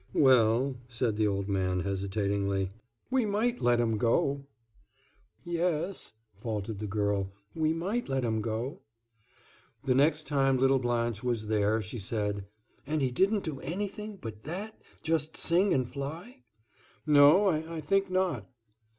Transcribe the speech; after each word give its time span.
"Well," 0.15 0.77
said 0.89 1.15
the 1.15 1.27
old 1.27 1.47
man, 1.47 1.81
hesitatingly, 1.81 2.71
"we 3.11 3.23
might 3.23 3.61
let 3.61 3.79
him 3.79 3.99
go." 3.99 4.47
"Yes," 5.43 6.13
faltered 6.33 6.79
the 6.79 6.87
child, 6.87 7.29
"we 7.53 7.71
might 7.71 8.09
let 8.09 8.23
him 8.23 8.41
go." 8.41 8.81
The 9.83 9.93
next 9.93 10.25
time 10.25 10.57
little 10.57 10.79
Blanche 10.79 11.23
was 11.23 11.45
there 11.45 11.83
she 11.83 11.99
said, 11.99 12.47
"And 12.87 12.99
he 13.03 13.11
didn't 13.11 13.43
do 13.43 13.59
anything 13.59 14.17
but 14.19 14.41
that, 14.41 14.81
just 15.03 15.37
sing 15.37 15.71
and 15.71 15.87
fly?" 15.87 16.41
"No, 17.05 17.47
I 17.47 17.79
think 17.79 18.09
not." 18.09 18.49